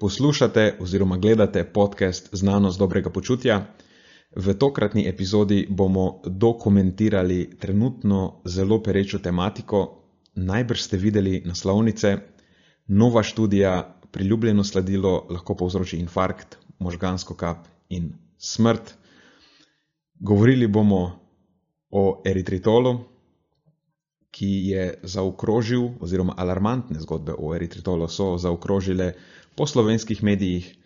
[0.00, 3.66] Poslušate oziroma gledate podcast Znanost dobrega počutja.
[4.36, 10.00] V tokratni epizodi bomo dokumentirali trenutno zelo perečo tematiko.
[10.34, 12.16] Najbrž ste videli naslovnice,
[12.86, 18.94] nova študija, priljubljeno sladilo lahko povzroči infarkt, možgansko kap in smrt.
[20.14, 21.20] Govorili bomo
[21.90, 23.00] o eritritolu,
[24.30, 29.12] ki je zaokrožil, oziroma alarmantne zgodbe o eritritolu so zaokrožile
[29.56, 30.76] po slovenskih medijih,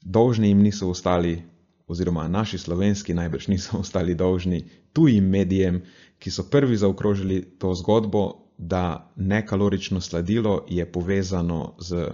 [0.00, 1.42] dolžni jim niso ostali,
[1.86, 5.82] oziroma naši slovenski najbrž niso ostali dolžni tujim medijem,
[6.18, 12.10] ki so prvi zaokrožili to zgodbo, da nekalorično sladilo je povezano z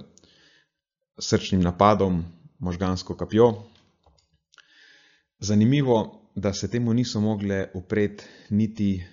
[1.18, 2.24] srčnim napadom,
[2.58, 3.54] možgansko kapjo.
[5.38, 9.04] Zanimivo, da se temu niso mogle upreti niti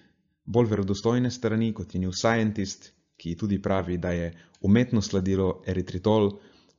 [0.45, 6.31] bolj verodostojne strani, kot je New Scientist, ki tudi pravi, da je umetno sladilo eritritol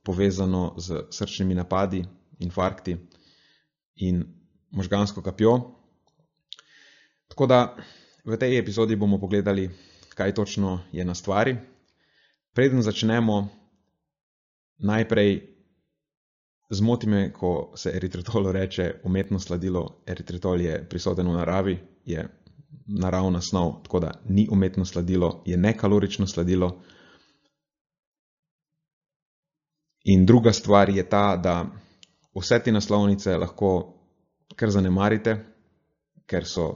[0.05, 2.03] povezano z srčnimi napadi,
[2.39, 2.97] infarkti
[3.95, 4.23] in
[4.71, 5.59] možgansko kapjo.
[7.27, 7.77] Tako da
[8.25, 9.69] v tej epizodi bomo pogledali,
[10.15, 11.57] kaj točno je na stvari.
[12.53, 13.47] Preden začnemo,
[14.77, 15.55] najprej
[16.69, 20.01] zmoti me, ko se eritritolu reče umetno sladilo.
[20.07, 22.27] Eritritol je prisoten v naravi, je
[22.87, 26.81] naravna snov, tako da ni umetno sladilo, je nekalorično sladilo.
[30.05, 31.65] In druga stvar je ta, da
[32.35, 33.71] vse te naslovnice lahko
[34.55, 35.33] kar zanemarite,
[36.29, 36.67] ker so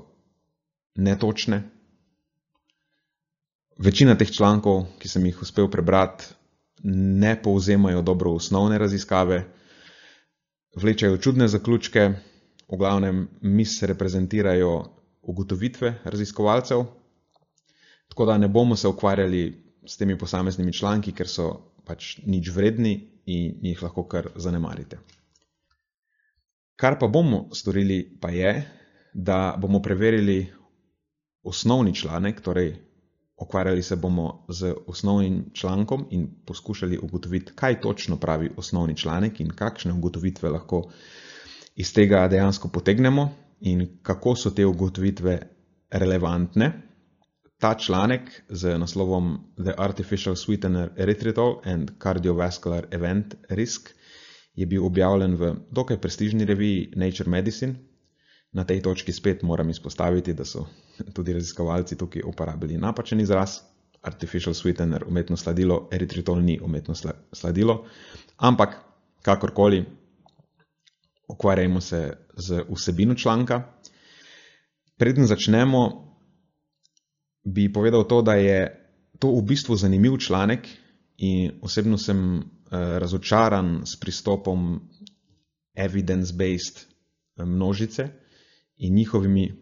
[0.96, 1.62] netočne.
[3.78, 6.26] Večina teh člankov, ki sem jih uspel prebrati,
[6.84, 9.44] ne povzemajo dobro osnovne raziskave,
[10.76, 12.10] vlečajo čudne zaključke,
[12.70, 14.74] v glavnem misreprezentirajo
[15.22, 16.84] ugotovitve raziskovalcev,
[18.10, 21.50] tako da ne bomo se ukvarjali s temi posameznimi članki, ker so
[21.86, 22.94] pač nič vredni
[23.26, 25.00] in jih lahko kar zanemarite.
[26.80, 28.54] Kar pa bomo storili, pa je,
[29.14, 30.48] da bomo preverili
[31.44, 32.76] osnovni članek, torej
[33.40, 39.50] ukvarjali se bomo z osnovnim člankom in poskušali ugotoviti, kaj točno pravi osnovni članek in
[39.50, 40.90] kakšne ugotovitve lahko
[41.76, 45.40] iz tega dejansko potegnemo in kako so te ugotovitve
[45.92, 46.89] relevantne.
[47.60, 53.90] Ta članek z naslovom The Artificial Sweetener Erythritol and Cardiovascular Event Risk
[54.56, 57.76] je bil objavljen v dokaj prestižni reviji Nature Medicine.
[58.52, 60.66] Na tej točki spet moram izpostaviti, da so
[61.14, 63.60] tudi raziskovalci tukaj uporabili napačen izraz.
[64.02, 66.96] Artificial sweetener, umetno sladilo, eritritol ni umetno
[67.34, 67.86] sladilo,
[68.38, 68.78] ampak
[69.22, 69.84] kakorkoli,
[71.28, 73.62] ukvarjajmo se z vsebino članka.
[74.98, 76.09] Preden začnemo,
[77.44, 78.68] bi povedal to, da je
[79.20, 80.68] to v bistvu zanimiv članek
[81.18, 84.80] in osebno sem uh, razočaran s pristopom
[85.76, 88.08] evidence-based eh, množice
[88.78, 89.54] in njihovimi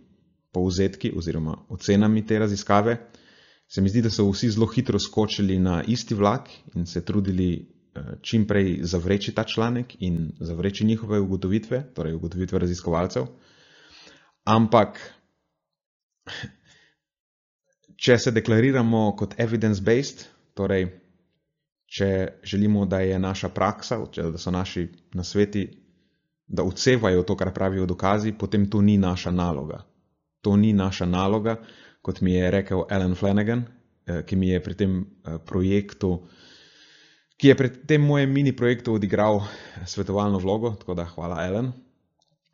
[0.52, 2.98] povzetki oziroma ocenami te raziskave.
[3.68, 7.78] Se mi zdi, da so vsi zelo hitro skočili na isti vlak in se trudili
[7.98, 13.26] Eh, čim prej zavreči ta članek in zavreči njihove ugotovitve, torej ugotovitve raziskovalcev.
[14.44, 15.00] Ampak,
[17.98, 20.26] če se deklariramo kot evidence-based,
[20.58, 20.88] torej,
[21.88, 22.10] če
[22.44, 25.68] želimo, da je naša praksa, da so naši nasveti,
[26.48, 29.82] da odsevajo to, kar pravijo dokazi, potem to ni naša naloga.
[30.42, 31.58] To ni naša naloga,
[32.02, 33.66] kot mi je rekel Alan Flanagan,
[34.06, 36.20] eh, ki mi je pri tem eh, projektu
[37.38, 39.44] ki je pri tem mojem mini projektu odigral
[39.86, 41.72] svetovalno vlogo, tako da hvala, Ellen.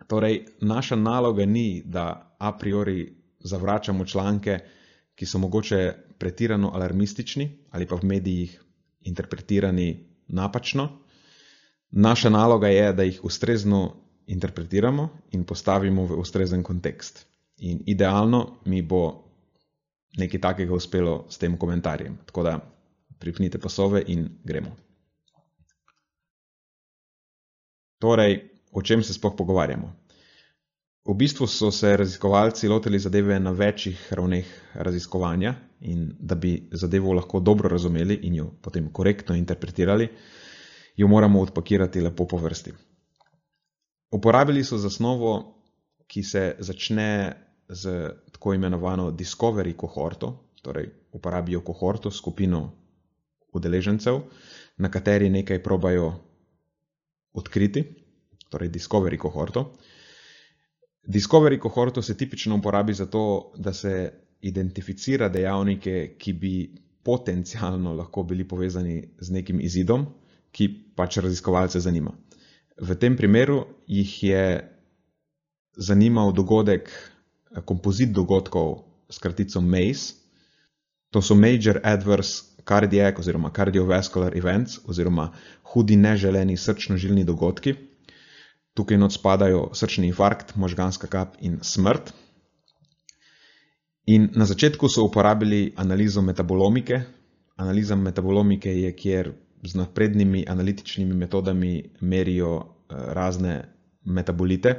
[0.07, 4.59] Torej, naša naloga ni, da a priori zavračamo članke,
[5.15, 8.63] ki so mogoče pretirano alarmistični ali pa v medijih
[9.01, 10.89] interpretirani napačno.
[11.91, 13.95] Naša naloga je, da jih ustrezno
[14.27, 17.25] interpretiramo in postavimo v ustrezen kontekst.
[17.57, 19.23] In idealno mi bo
[20.17, 22.17] nekaj takega uspelo s tem komentarjem.
[22.25, 22.59] Tako da
[23.19, 24.75] pripnite pasove in gremo.
[27.99, 29.93] Torej, o čem se sploh pogovarjamo?
[31.03, 37.13] V bistvu so se raziskovalci lotili zadeve na večjih ravneh raziskovanja in da bi zadevo
[37.13, 40.07] lahko dobro razumeli in jo potem korektno interpretirali,
[40.95, 42.73] jo moramo odpakirati lepo po vrsti.
[44.11, 45.55] Uporabili so zasnovo,
[46.07, 47.33] ki se začne
[47.69, 52.71] z tako imenovano discovery kohorto, torej uporabijo kohorto, skupino
[53.53, 54.21] udeležencev,
[54.77, 56.13] na kateri nekaj probajo
[57.33, 57.83] odkriti,
[58.49, 59.73] torej Discovery kohorto.
[61.03, 66.53] Discovery kohorto se tipično uporabi za to, da se identificira dejavnike, ki bi
[67.03, 70.05] potencialno lahko bili povezani z nekim izidom,
[70.51, 72.13] ki pač raziskovalce zanima.
[72.81, 74.45] V tem primeru jih je
[75.77, 76.89] zanimal dogodek,
[77.65, 80.13] kompozit dogodkov s kratico MACE.
[81.13, 85.31] To so Major Adverse Cardiac oziroma Cardiovascular Events oziroma
[85.73, 87.75] hudi neželeni srčno-žilni dogodki.
[88.73, 92.13] Tukaj not spadajo srčni infarkt, možganska kap in smrt.
[94.05, 97.01] In na začetku so uporabili analizo metabolomike.
[97.55, 99.31] Analiza metabolomike je, kjer
[99.63, 103.61] z naprednimi analitičnimi metodami merijo razne
[104.05, 104.75] metabolite,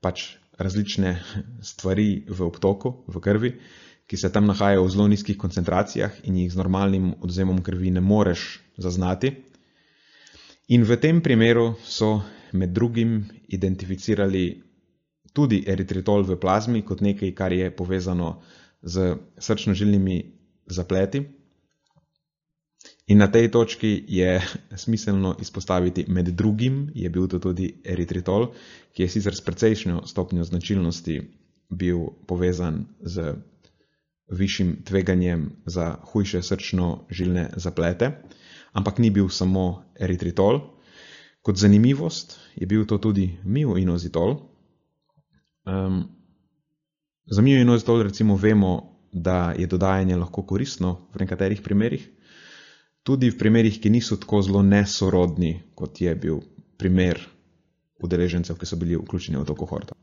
[0.00, 1.14] pač različne
[1.70, 3.52] stvari v obtoku, v krvi,
[4.08, 8.00] ki se tam nahajajo v zelo nizkih koncentracijah in jih z normalnim odzemom krvi ne
[8.00, 9.34] moreš zaznati.
[10.68, 12.20] In v tem primeru so
[12.52, 14.62] med drugim identificirali
[15.32, 18.40] tudi eritritol v plazmi kot nekaj, kar je povezano
[18.82, 20.22] z srčno-žilnimi
[20.66, 21.24] zapleti.
[23.08, 24.40] In na tej točki je
[24.84, 28.52] smiselno izpostaviti, med drugim je bil to tudi eritritol,
[28.92, 31.20] ki je sicer s precejšnjo stopnjo značilnosti
[31.70, 33.34] bil povezan z
[34.28, 38.12] višjim tveganjem za hujše srčno-žilne zaplete,
[38.72, 40.77] ampak ni bil samo eritritol.
[41.42, 44.36] Kot zanimivost je bil to tudi mioinozitol.
[45.64, 46.04] Um,
[47.30, 52.08] za mioinozitol recimo vemo, da je dodajanje lahko koristno v nekaterih primerih,
[53.02, 56.42] tudi v primerih, ki niso tako zelo nesorodni, kot je bil
[56.76, 57.20] primer
[58.04, 59.94] udeležencev, ki so bili vključeni v to kohorto.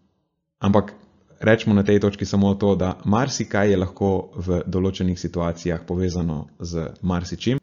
[0.60, 0.94] Ampak
[1.40, 6.90] rečemo na tej točki samo to, da marsikaj je lahko v določenih situacijah povezano z
[7.02, 7.60] marsičim.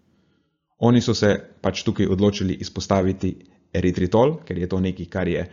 [0.78, 3.36] Oni so se pač tukaj odločili izpostaviti
[3.72, 5.46] eritritol, ker je to nekaj, kar je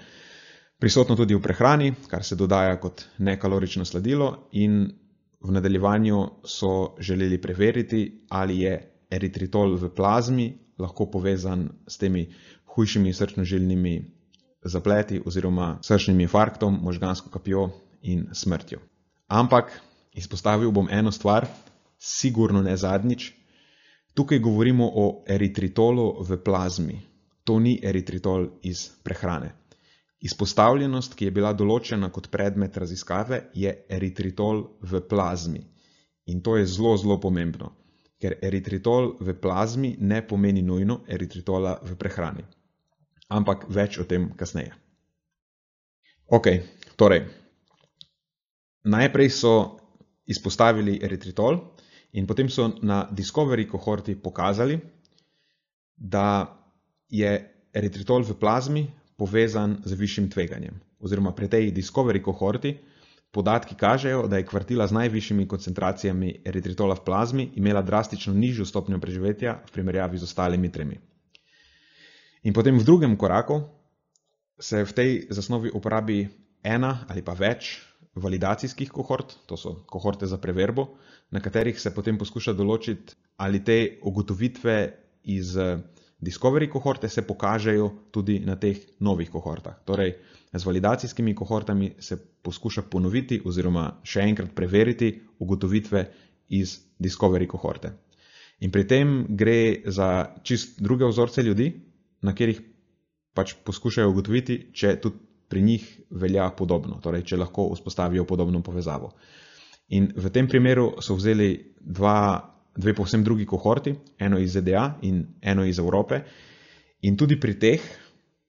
[0.80, 4.86] prisotno tudi v prehrani, kar se dodaja kot nekalorično sladilo in
[5.39, 8.80] v nadaljevanju so želeli preveriti, ali je
[9.10, 12.27] eritritol v plazmi lahko povezan s temi
[12.75, 14.01] hujšimi srčno-žilnimi
[14.63, 17.69] zapleti oziroma srčnim infarktom, možgansko kapjo
[18.01, 18.80] in smrtjo.
[19.27, 19.81] Ampak
[20.13, 21.48] izpostavil bom eno stvar,
[21.98, 23.31] sigurno ne zadnjič.
[24.13, 27.01] Tukaj govorimo o eritritolu v plazmi.
[27.44, 29.54] To ni eritritol iz prehrane.
[30.20, 35.62] Izpostavljenost, ki je bila določena kot predmet raziskave, je eritritol v plazmi.
[36.28, 37.72] In to je zelo, zelo pomembno,
[38.20, 42.44] ker eritritol v plazmi ne pomeni nujno eritritola v prehrani.
[43.30, 44.76] Ampak več o tem kasneje.
[46.30, 46.52] Ok,
[47.00, 47.24] torej,
[48.86, 49.54] najprej so
[50.30, 51.58] izpostavili eritritol
[52.14, 54.78] in potem so na Discovery kohorti pokazali,
[55.96, 56.59] da
[57.10, 57.32] je
[57.74, 58.84] eritritol v plazmi
[59.18, 60.80] povezan z višjim tveganjem.
[61.00, 62.78] Oziroma pri tej Discovery kohorti
[63.32, 69.00] podatki kažejo, da je kvartila z najvišjimi koncentracijami eritritola v plazmi imela drastično nižjo stopnjo
[69.00, 70.98] preživetja v primerjavi z ostalimi tremi.
[72.44, 73.62] In potem v drugem koraku
[74.60, 76.28] se v tej zasnovi uporabi
[76.64, 77.78] ena ali pa več
[78.16, 80.98] validacijskih kohort, to so kohorte za preverbo,
[81.32, 84.76] na katerih se potem poskuša določiti, ali te ugotovitve
[85.24, 85.56] iz
[86.19, 89.77] Discovery kohorte se pokažejo tudi na teh novih kohortah.
[89.86, 90.18] Torej,
[90.54, 96.04] z validacijskimi kohortami se poskuša ponoviti oziroma še enkrat preveriti ugotovitve
[96.50, 97.94] iz Discovery kohorte.
[98.60, 101.69] In pri tem gre za čist druge vzorce ljudi,
[102.21, 102.60] na katerih
[103.33, 109.14] pač poskušajo ugotoviti, če tudi pri njih velja podobno, torej če lahko vzpostavijo podobno povezavo.
[109.90, 111.47] In v tem primeru so vzeli
[111.81, 112.18] dva,
[112.80, 116.21] dve povsem drugi kohorti, eno iz ZDA in eno iz Evrope,
[117.02, 117.81] in tudi pri teh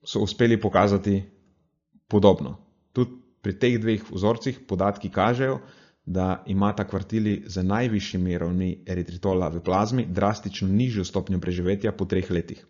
[0.04, 1.22] so uspeli pokazati
[2.08, 2.56] podobno.
[2.92, 5.60] Tudi pri teh dveh vzorcih podatki kažejo,
[6.06, 12.30] da imata kvartili z najvišjimi ravni eritritola v plazmi drastično nižjo stopnjo preživetja po treh
[12.30, 12.64] letih.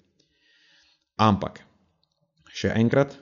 [1.16, 1.62] Ampak,
[2.48, 3.14] še enkrat,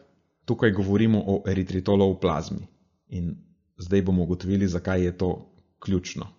[0.45, 2.64] tukaj govorimo o eritritolu v plazmi.
[3.09, 3.37] In
[3.78, 5.30] zdaj bomo ugotovili, zakaj je to
[5.78, 6.38] ključno.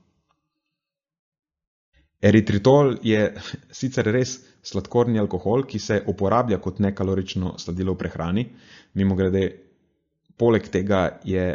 [2.20, 3.32] Eritritol je
[3.72, 8.44] sicer res sladkorni alkohol, ki se uporablja kot nekalorično sladilo v prehrani.
[9.00, 9.44] Mimo grede,
[10.36, 11.46] poleg tega je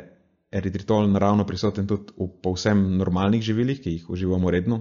[0.54, 4.80] eritritol naravno prisoten tudi v povsem normalnih živilih, ki jih uživamo redno,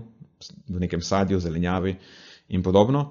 [0.69, 1.97] v nekem sadju, zelenjavi
[2.55, 3.09] in podobno.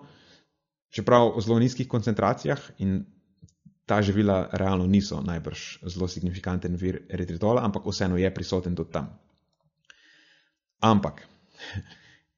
[0.93, 3.03] Čeprav v zelo nizkih koncentracijah in
[3.85, 9.11] ta živila realno niso najbrž zelo signifikanten vir eritritola, ampak vseeno je prisoten tudi tam.
[10.81, 11.27] Ampak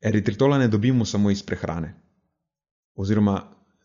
[0.05, 1.95] eritritola ne dobimo samo iz prehrane,
[2.95, 3.39] oziroma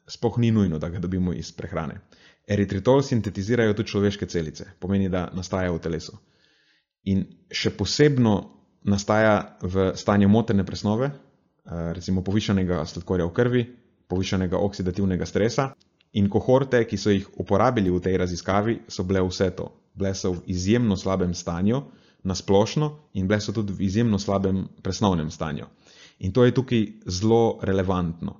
[0.08, 2.02] spoh ni nujno, da ga dobimo iz prehrane.
[2.48, 6.18] Eritritol sintetizirajo tudi človeške celice, pomeni, da nastaja v telesu.
[7.08, 8.34] In še posebno
[8.84, 13.64] nastaja v stanju motene presnove, eh, recimo povišanega sladkorja v krvi,
[14.08, 15.72] povišanega oksidativnega stresa.
[16.14, 19.70] In kohorte, ki so jih uporabili v tej raziskavi, so bile vse to.
[19.94, 21.84] Bile so v izjemno slabem stanju,
[22.24, 25.66] na splošno, in bile so tudi v izjemno slabem presnovnem stanju.
[26.20, 28.36] In to je tukaj zelo relevantno.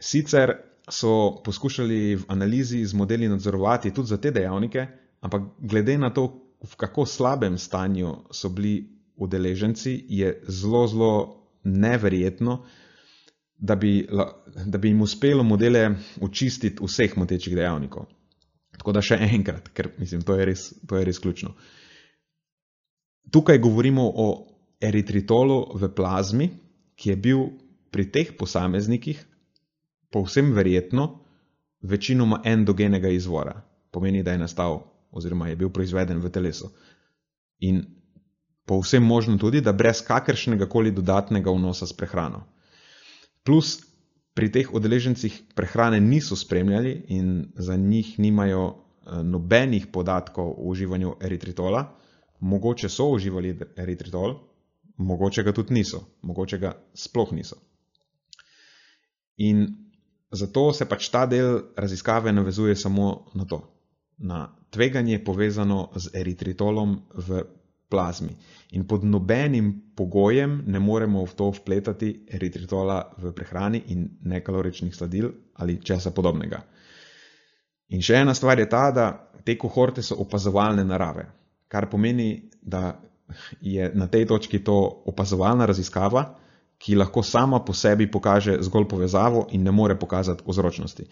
[0.00, 0.52] Sicer
[0.90, 4.86] so poskušali v analizi z modeli nadzorovati tudi za te dejavnike,
[5.20, 6.28] ampak glede na to,
[6.60, 11.12] v kako slabem stanju so bili udeleženci, je zelo, zelo
[11.64, 12.64] neverjetno,
[13.56, 14.08] da bi,
[14.66, 18.06] da bi jim uspelo modele očistiti vseh motečih dejavnikov.
[18.76, 21.52] Tako da še enkrat, ker mislim, to je res, to je res ključno.
[23.30, 24.49] Tukaj govorimo o
[24.80, 26.50] eritritolu v plazmi,
[26.96, 27.40] ki je bil
[27.90, 29.20] pri teh posameznikih
[30.10, 31.20] povsem verjetno
[31.82, 33.62] večinoma endogenega izvora.
[33.90, 36.70] Pomeni, da je nastal oziroma je bil proizveden v telesu.
[37.60, 37.82] In
[38.66, 42.44] povsem možno tudi, da brez kakršnega koli dodatnega vnosa s prehrano.
[43.44, 43.80] Plus
[44.34, 51.16] pri teh udeležencih prehrane niso spremljali in za njih nimajo eh, nobenih podatkov o uživanju
[51.20, 51.96] eritritola,
[52.40, 54.38] mogoče so uživali eritritol,
[55.00, 57.56] mogoče ga tudi niso, mogoče ga sploh niso.
[59.40, 59.64] In
[60.30, 63.62] zato se pač ta del raziskave navezuje samo na to,
[64.18, 67.42] na tveganje povezano z eritritolom v
[67.90, 68.36] plazmi.
[68.70, 75.32] In pod nobenim pogojem ne moremo v to vpletati eritritola v prehrani in nekaloričnih sladil
[75.54, 76.62] ali česa podobnega.
[77.90, 79.06] In še ena stvar je ta, da
[79.44, 81.26] te kohorte so opazovalne narave,
[81.68, 83.00] kar pomeni, da
[83.60, 86.34] je na tej točki to opazovalna raziskava,
[86.80, 91.04] ki lahko sama po sebi pokaže zgolj povezavo in ne more pokazati vzročnosti.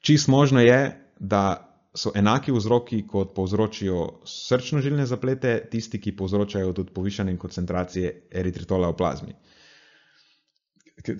[0.00, 6.94] Čist možno je, da so enaki vzroki, kot povzročijo srčno-žilne zaplete, tisti, ki povzročajo tudi
[6.94, 9.34] povišanje koncentracije eritritola v plazmi.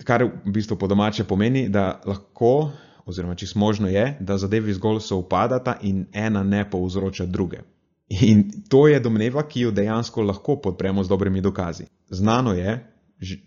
[0.04, 2.70] Kar v bistvu po domače pomeni, da lahko,
[3.06, 7.62] oziroma čist možno je, da zadevi zgolj so upadata in ena ne povzroča druge.
[8.08, 11.84] In to je domneva, ki jo dejansko lahko podpremo z dobrimi dokazi.
[12.10, 12.78] Znano je,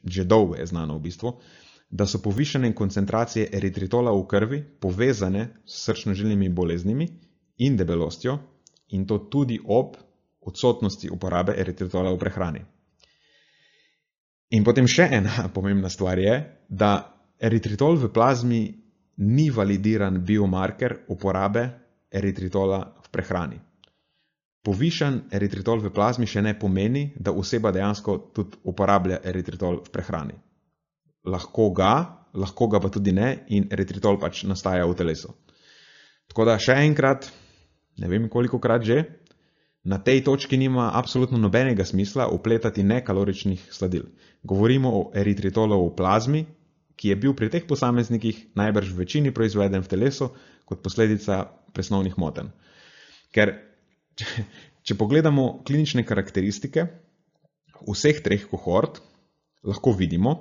[0.04, 1.34] že dolgo je znano v bistvu,
[1.90, 7.08] da so povišene koncentracije eritritola v krvi povezane s srčno-žilnimi boleznimi
[7.58, 8.38] in debelostjo,
[8.90, 9.98] in to tudi ob
[10.42, 12.62] odsotnosti uporabe eritritola v prehrani.
[14.52, 16.38] In potem še ena pomembna stvar je,
[16.70, 16.94] da
[17.40, 18.62] eritritol v plazmi
[19.18, 21.66] ni validiran biomarker uporabe
[22.12, 23.60] eritritola v prehrani.
[24.62, 30.38] Povišen eritritol v plazmi še ne pomeni, da oseba dejansko tudi uporablja eritritol v prehrani
[31.26, 35.34] lahko ga, lahko ga pa tudi ne, in eritritol pač nastaja v telesu.
[36.32, 37.28] Tako da še enkrat,
[38.00, 39.04] ne vem koliko krat že,
[39.84, 44.06] na tej točki nima absolutno nobenega smisla upletati nekaloričnih sladil.
[44.46, 46.46] Govorimo o eritritolu v plazmi,
[46.96, 50.30] ki je bil pri teh posameznikih najbrž v večini proizveden v telesu
[50.70, 52.52] kot posledica presnovnih moten.
[53.34, 53.71] Ker,
[54.20, 54.46] če,
[54.84, 56.88] če pogledamo klinične karakteristike
[57.88, 59.02] vseh treh kohort,
[59.66, 60.36] lahko vidimo,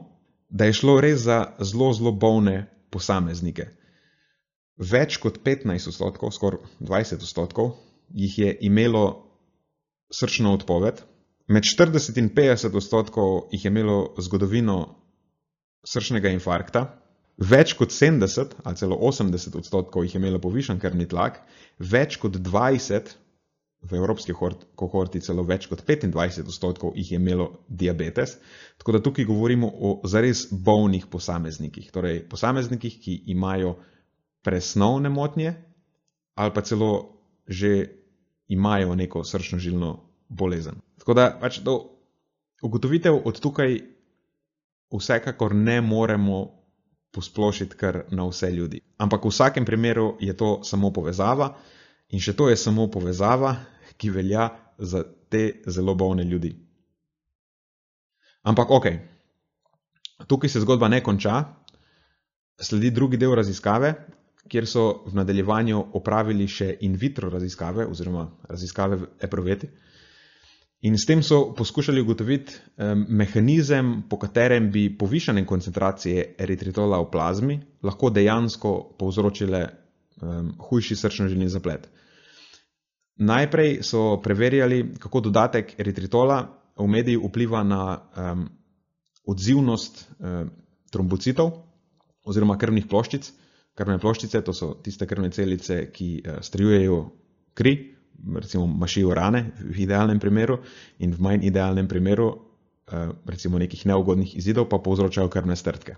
[0.48, 3.68] da je šlo res za zelo, zelo bolne posameznike.
[4.80, 7.74] Več kot 15 odstotkov, skoraj 20 odstotkov,
[8.16, 9.04] jih je imelo
[10.10, 11.02] srčno odpoved,
[11.50, 14.78] med 40 in 50 odstotkov jih je imelo zgodovino
[15.86, 16.86] srčnega infarkta,
[17.40, 21.40] več kot 70 ali celo 80 odstotkov jih je imelo povišen krvni tlak,
[21.78, 23.14] več kot 20
[23.82, 24.34] v evropski
[24.76, 28.36] kohorti celo več kot 25 odstotkov jih je imelo diabetes.
[28.78, 33.78] Tako da tukaj govorimo o zares bolnih posameznikih, torej posameznikih, ki imajo
[34.44, 35.54] presnovne motnje
[36.34, 37.16] ali pa celo
[37.48, 37.88] že
[38.48, 39.96] imajo neko srčno-žilno
[40.28, 40.78] bolezen.
[40.98, 41.74] Tako da pač do
[42.62, 43.80] ugotovitev od tukaj
[44.90, 46.60] vsekakor ne moremo
[47.10, 48.80] posplošiti kar na vse ljudi.
[48.98, 51.56] Ampak v vsakem primeru je to samo povezava.
[52.10, 53.54] In še to je samo povezava,
[53.96, 54.48] ki velja
[54.78, 56.50] za te zelo bolne ljudi.
[58.42, 58.86] Ampak ok,
[60.26, 61.42] tukaj se zgodba ne konča,
[62.60, 63.92] sledi drugi del raziskave,
[64.50, 69.68] kjer so v nadaljevanju opravili še in vitro raziskave, oziroma raziskave v epruveti.
[70.88, 72.56] In s tem so poskušali ugotoviti
[73.12, 79.60] mehanizem, po katerem bi povišane koncentracije eritritola v plazmi lahko dejansko povzročile
[80.22, 81.88] um, hujši srčno-žilni zaplet.
[83.20, 86.40] Najprej so preverjali, kako dodatek eritritola
[86.78, 88.46] v mediji vpliva na um,
[89.28, 90.50] odzivnost um,
[90.90, 91.52] trombocitov
[92.24, 93.28] oziroma krvnih ploščic.
[93.76, 97.00] Krvne ploščice, to so tiste krvne celice, ki uh, strijujejo
[97.54, 97.74] kri,
[98.36, 100.60] recimo mašijo rane v idealnem primeru
[100.98, 105.96] in v manj idealnem primeru, uh, recimo nekih neugodnih izidov, pa povzročajo krvne strtke.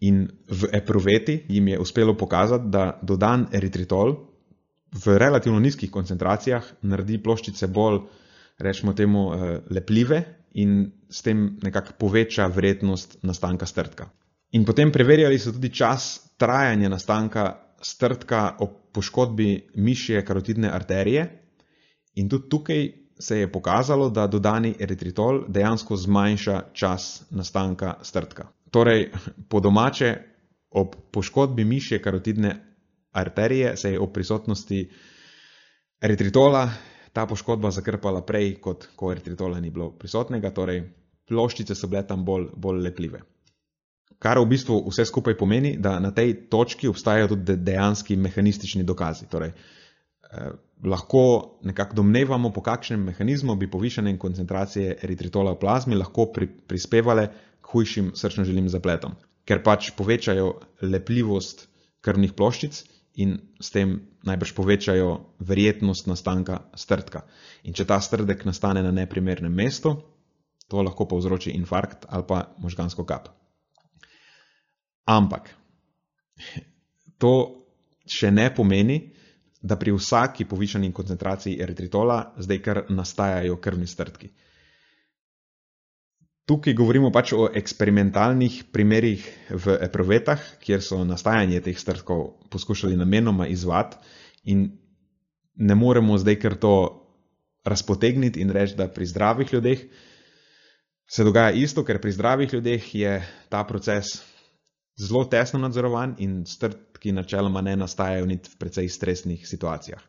[0.00, 4.14] In v epruveti jim je uspelo pokazati, da dodan eritritol
[5.04, 8.00] v relativno nizkih koncentracijah naredi ploščice bolj,
[8.58, 10.22] rečemo temu, eh, lepljive
[10.54, 14.08] in s tem nekako poveča vrednost nastanka strtka.
[14.52, 21.26] In potem preverjali so tudi čas trajanja nastanka strtka ob poškodbi mišje karotidne arterije,
[22.14, 22.88] in tudi tukaj
[23.18, 28.48] se je pokazalo, da dodani eritritol dejansko zmanjša čas nastanka strtka.
[28.70, 29.10] Torej,
[29.48, 30.14] po domače,
[30.70, 32.56] ob poškodbi mišje karotidne
[33.12, 34.82] arterije se je ob prisotnosti
[36.00, 36.68] eritritola
[37.12, 40.84] ta poškodba zakrpala prej, kot ko eritritola ni bilo prisotnega, torej
[41.28, 43.24] ploščice so bile tam bolj, bolj lepljive.
[44.22, 49.28] Kar v bistvu vse skupaj pomeni, da na tej točki obstajajo tudi dejanski mehanistični dokazi.
[49.30, 50.48] Torej, eh,
[50.84, 51.24] lahko
[51.66, 57.28] nekako domnevamo, po kakšnem mehanizmu bi povišene koncentracije eritritola v plazmi lahko pri, prispevale
[57.72, 59.16] hujšim srčno-želim zapletom,
[59.48, 61.66] ker pač povečajo lepljivost
[62.04, 62.82] krvnih ploščic
[63.18, 63.98] in s tem
[64.28, 65.08] najbrž povečajo
[65.42, 67.24] verjetnost nastanka strdka.
[67.66, 69.96] In če ta strdek nastane na neprimernem mestu,
[70.68, 73.32] to lahko povzroči infarkt ali pa možgansko kap.
[75.08, 75.50] Ampak
[77.22, 77.34] to
[78.08, 79.00] še ne pomeni,
[79.60, 84.30] da pri vsaki povišani koncentraciji eritritola zdaj kar nastajajo krvni strdki.
[86.48, 93.46] Tukaj govorimo pač o eksperimentalnih primerih v eprovetah, kjer so nastajanje teh strdkov poskušali namenoma
[93.52, 93.98] izvati
[94.48, 94.70] in
[95.58, 96.72] ne moremo zdaj kar to
[97.68, 99.82] razpotegniti in reči, da pri zdravih ljudeh
[101.10, 103.12] se dogaja isto, ker pri zdravih ljudeh je
[103.48, 104.16] ta proces
[104.96, 110.00] zelo tesno nadzorovan in strdki načeloma ne nastajajo niti v precej stresnih situacijah.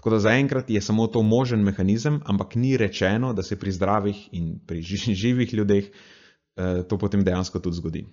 [0.00, 4.28] Tako da zaenkrat je samo to možen mehanizem, ampak ni rečeno, da se pri zdravih
[4.32, 4.80] in pri
[5.22, 8.06] živih ljudeh eh, to potem dejansko tudi zgodi.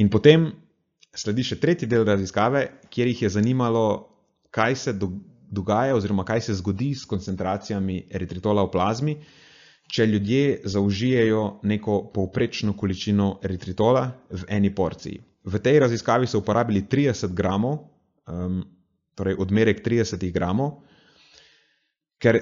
[0.00, 0.46] In potem
[1.12, 3.84] sledi še tretji del raziskave, kjer jih je zanimalo,
[4.50, 4.96] kaj se
[5.50, 9.18] dogaja oziroma kaj se zgodi s koncentracijami eritritola v plazmi,
[9.92, 15.20] če ljudje zaužijejo neko povprečno količino eritritola v eni porciji.
[15.44, 17.82] V tej raziskavi so uporabili 30 gramov,
[18.24, 18.62] um,
[19.20, 20.78] torej odmerek 30 gramov,
[22.20, 22.40] ker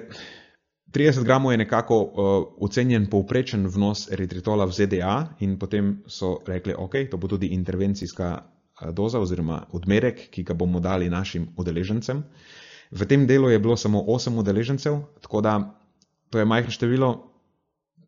[0.95, 2.11] 30 gramov je nekako uh,
[2.65, 8.29] ocenjen povprečen vnos eritritola v ZDA in potem so rekli, ok, to bo tudi intervencijska
[8.39, 12.23] uh, doza oziroma odmerek, ki ga bomo dali našim udeležencem.
[12.91, 15.59] V tem delu je bilo samo 8 udeležencev, tako da
[16.31, 17.11] to je majhno število,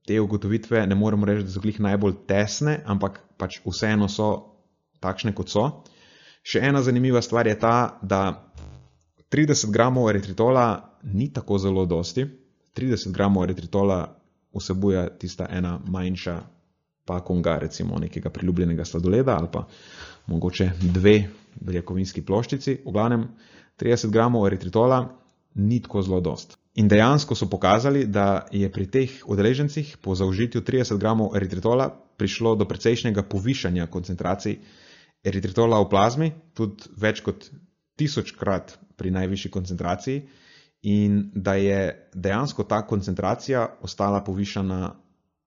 [0.06, 4.56] te ugotovitve ne moremo reči, da so glih najbolj tesne, ampak pač vseeno so
[5.00, 5.66] takšne, kot so.
[6.40, 8.49] Še ena zanimiva stvar je ta, da
[9.30, 10.64] 30 gramov eritritola
[11.02, 12.26] ni tako zelo dosti.
[12.76, 14.16] 30 gramov eritritola
[14.54, 16.40] vsebuje tista ena manjša
[17.04, 19.66] pakunga, recimo nekega priljubljenega sladoleda ali pa
[20.26, 21.28] mogoče dve
[21.60, 22.78] beljakovinski ploščici.
[22.86, 23.28] V glavnem
[23.80, 25.00] 30 gramov eritritola
[25.54, 26.56] ni tako zelo dost.
[26.74, 32.54] In dejansko so pokazali, da je pri teh udeležencih po zaužitju 30 gramov eritritola prišlo
[32.54, 34.58] do precejšnjega povišanja koncentracij
[35.24, 37.50] eritritola v plazmi, tudi več kot
[38.00, 40.22] tisočkrat pri najvišji koncentraciji,
[40.82, 44.94] in da je dejansko ta koncentracija ostala povišana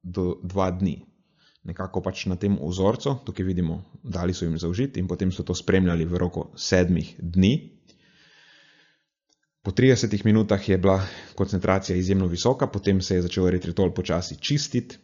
[0.04, 1.00] do dva dni.
[1.64, 5.56] Nekako pač na tem vzorcu, tukaj vidimo, dali so jim zaužiti in potem so to
[5.56, 7.54] spremljali v roko sedmih dni,
[9.64, 14.98] Po 30 minutah je bila koncentracija izjemno visoka, potem se je začel eritritol počasi čistiti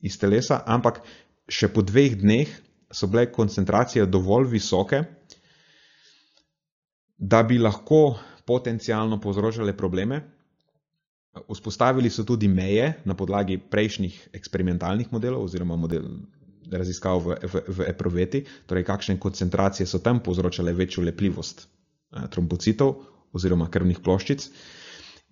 [0.00, 1.02] iz telesa, ampak
[1.48, 2.54] še po dveh dneh
[2.88, 5.02] so bile koncentracije dovolj visoke,
[7.18, 10.22] da bi lahko potencialno povzročale probleme.
[11.52, 16.06] Vzpostavili so tudi meje na podlagi prejšnjih eksperimentalnih modelov oziroma model
[16.72, 22.96] raziskav v, v, v eproveti, torej kakšne koncentracije so tam povzročale večjo lepljivost eh, trombocitov
[23.32, 24.48] oziroma krvnih ploščic.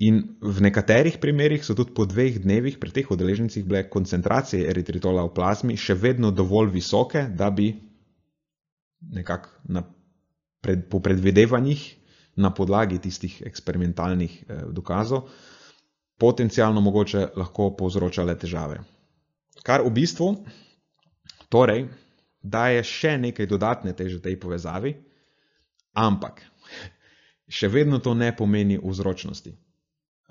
[0.05, 5.23] In v nekaterih primerjih so tudi po dveh dnevih pri teh udeležencih bile koncentracije eritritola
[5.25, 7.71] v plazmi še vedno dovolj visoke, da bi
[9.15, 9.55] nekako
[10.65, 11.83] pred, po predvidevanjih
[12.41, 15.29] na podlagi tistih eksperimentalnih eh, dokazov
[16.19, 18.81] potencialno mogoče lahko povzročale težave.
[19.63, 20.31] Kar v bistvu
[21.51, 21.89] torej
[22.43, 24.95] daje še nekaj dodatne teže tej povezavi,
[25.97, 26.43] ampak
[27.49, 29.55] še vedno to ne pomeni vzročnosti.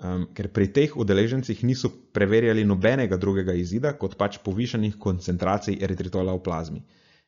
[0.04, 6.34] Um, ker pri teh udeležencih niso preverjali nobenega drugega izida, kot pač povišenih koncentracij eritritola
[6.34, 6.82] v plazmi.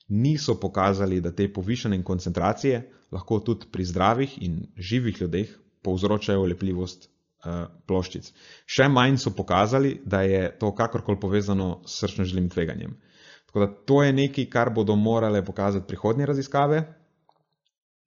[0.08, 5.50] Niso pokazali, da te povišene koncentracije lahko tudi pri zdravih in živih ljudeh
[5.82, 8.30] povzročajo lepljivost uh, ploščic.
[8.66, 12.94] Še manj so pokazali, da je to kakorkoli povezano s srčno-želim tveganjem.
[13.46, 16.82] Tako da to je nekaj, kar bodo morale pokazati prihodnje raziskave.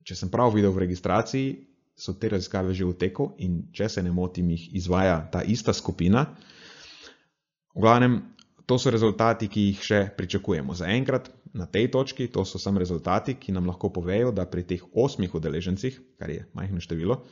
[0.03, 1.55] Če sem prav videl v registraciji,
[1.99, 5.75] so te raziskave že v teku in če se ne motim, jih izvaja ta ista
[5.75, 6.25] skupina.
[7.75, 8.21] V glavnem,
[8.69, 10.75] to so rezultati, ki jih še pričakujemo.
[10.77, 14.61] Za enkrat na tej točki, to so samo rezultati, ki nam lahko povejo, da pri
[14.69, 17.23] teh osmih udeležencih, kar je majhno število,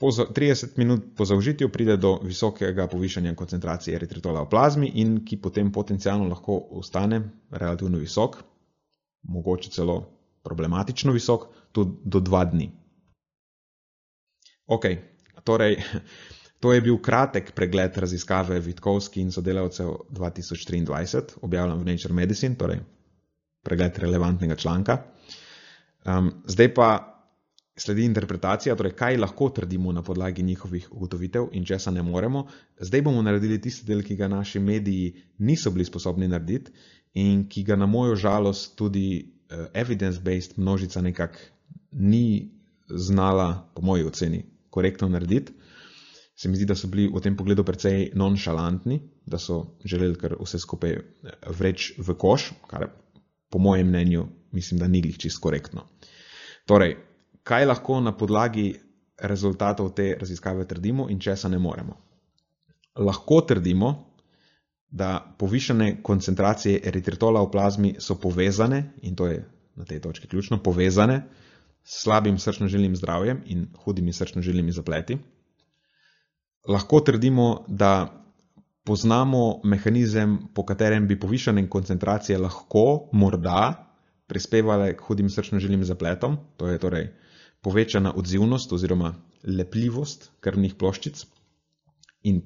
[0.00, 5.40] po 30 minut po zaužitju pride do visokega povišanja koncentracije eritritola v plazmi in ki
[5.42, 8.38] potem potencialno lahko ostane relativno visok,
[9.28, 9.98] mogoče celo
[10.46, 12.70] problematično visok, tudi do dva dni.
[14.70, 14.86] Ok,
[15.44, 15.76] torej,
[16.60, 22.80] to je bil kratek pregled raziskave Vitkovski in sodelavcev 2023, objavljen v Nature Medicine, torej
[23.62, 24.98] pregled relevantnega članka.
[26.04, 26.88] Um, zdaj pa
[27.78, 32.46] sledi interpretacija, torej kaj lahko trdimo na podlagi njihovih ugotovitev in česa ne moremo.
[32.80, 36.72] Zdaj bomo naredili tisti del, ki ga naši mediji niso bili sposobni narediti
[37.14, 41.38] in ki ga na mojo žalost tudi uh, evidence-based množica nekako
[41.92, 42.50] ni
[42.88, 45.52] znala, po moji oceni, korektno narediti.
[46.38, 50.36] Se mi zdi, da so bili v tem pogledu precej nonšalantni, da so želeli kar
[50.38, 51.02] vse skupaj eh,
[51.58, 52.86] vreči v koš, kar
[53.50, 55.88] po mojem mnenju mislim, da ni glih čist korektno.
[56.66, 56.96] Torej,
[57.42, 58.74] kaj lahko na podlagi
[59.18, 61.96] rezultatov te raziskave trdimo in česa ne moremo?
[62.96, 63.90] Lahko trdimo,
[64.90, 69.42] da povišene koncentracije eritritola v plazmi so povezane, in to je
[69.76, 71.22] na tej točki ključno, povezane
[71.84, 75.18] s slabim srčno-žilnim zdravjem in hudimi srčno-žilnimi zapleti.
[76.66, 78.08] Lahko trdimo, da
[78.84, 83.84] poznamo mehanizem, po katerem bi povišene koncentracije lahko, morda,
[84.26, 87.10] prispevale k hudim srčno-žilnim zapletom, to je torej
[87.60, 91.24] povečana odzivnost oziroma lepljivost krvnih ploščic
[92.28, 92.42] in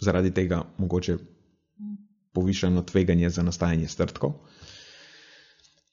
[0.00, 1.16] zaradi tega mogoče
[2.34, 4.34] povišeno tveganje za nastajanje strtkov.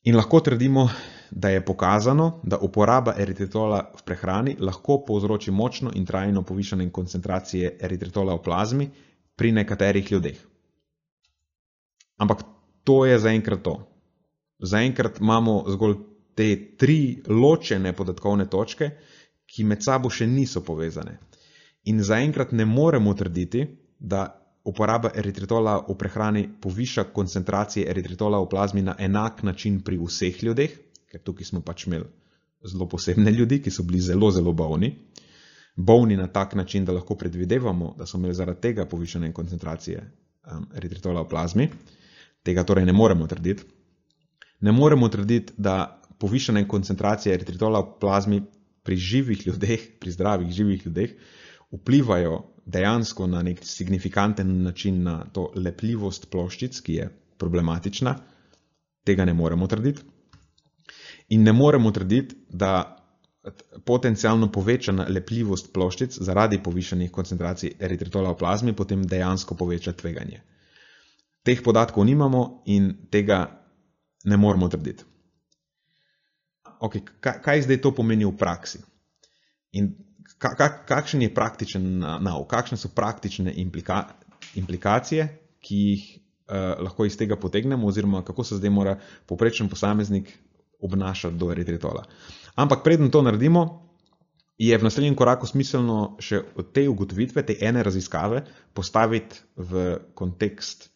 [0.03, 0.89] In lahko trdimo,
[1.31, 7.77] da je pokazano, da uporaba eritritola v prehrani lahko povzroči močno in trajno povišanje koncentracije
[7.79, 8.89] eritritola v plazmi
[9.35, 10.37] pri nekaterih ljudeh.
[12.17, 12.43] Ampak
[12.83, 13.79] to je zaenkrat to.
[14.59, 15.95] Zaenkrat imamo zgolj
[16.35, 18.91] te tri ločene podatkovne točke,
[19.45, 21.17] ki med sabo še niso povezane.
[21.83, 23.65] In zaenkrat ne moremo trditi,
[23.99, 24.27] da
[24.63, 30.71] uporaba eritritola v prehrani poviša koncentracije eritritola v plazmi na enak način pri vseh ljudeh,
[31.11, 32.07] ker tukaj smo pač imeli
[32.71, 34.93] zelo posebne ljudi, ki so bili zelo, zelo bolni.
[35.75, 40.67] Bolni na tak način, da lahko predvidevamo, da so imeli zaradi tega povišene koncentracije um,
[40.75, 41.69] eritritola v plazmi.
[42.43, 43.63] Tega torej ne moremo trditi.
[44.61, 48.41] Ne moremo trditi, da povišene koncentracije eritritola v plazmi
[48.83, 51.13] pri živih ljudeh, pri zdravih živih ljudeh,
[51.71, 58.15] vplivajo dejansko na nek signifikanten način na to lepljivost ploščic, ki je problematična.
[59.05, 60.03] Tega ne moremo trditi.
[61.31, 63.01] In ne moremo trditi, da
[63.85, 70.43] potencialno povečana lepljivost ploščic zaradi povišenih koncentracij eritritola v plazmi potem dejansko poveča tveganje.
[71.41, 73.39] Teh podatkov nimamo in tega
[74.29, 75.07] ne moremo trditi.
[76.81, 78.81] Okay, kaj zdaj to pomeni v praksi?
[79.77, 79.91] In
[80.41, 84.03] kakšen je praktičen nauk, kakšne so praktične implika,
[84.57, 85.27] implikacije,
[85.61, 88.97] ki jih uh, lahko iz tega potegnemo, oziroma kako se zdaj mora
[89.29, 90.33] poprečen posameznik
[90.81, 92.05] obnašati do eritritola.
[92.55, 93.91] Ampak preden to naredimo,
[94.61, 98.43] je v naslednjem koraku smiselno še od te ugotovitve, te ene raziskave,
[98.77, 100.91] postaviti v kontekst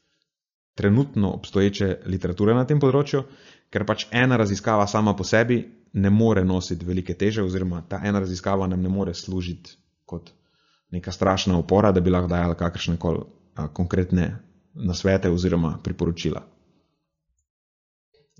[0.75, 3.23] trenutno obstoječe literature na tem področju,
[3.73, 5.63] ker pač ena raziskava sama po sebi
[5.95, 10.29] ne more nositi velike teže, oziroma ta ena raziskava nam ne more služiti kot
[10.91, 13.23] neka strašna opora, da bi lahko dajala kakršne koli
[13.73, 14.27] konkretne
[14.75, 16.43] nasvete oziroma priporočila.